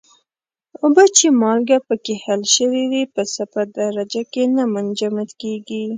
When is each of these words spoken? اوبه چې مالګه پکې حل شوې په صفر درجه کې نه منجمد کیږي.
اوبه 0.83 1.03
چې 1.17 1.25
مالګه 1.41 1.77
پکې 1.87 2.13
حل 2.23 2.41
شوې 2.55 2.83
په 3.13 3.21
صفر 3.35 3.65
درجه 3.79 4.23
کې 4.31 4.43
نه 4.55 4.63
منجمد 4.73 5.29
کیږي. 5.41 5.83